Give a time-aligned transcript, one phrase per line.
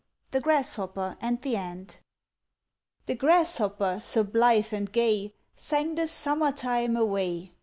[0.31, 1.99] THE GRASSHOPPER AND THE ANT.
[3.05, 7.51] The Grasshopper, so blithe and gay, Sang the summer time away.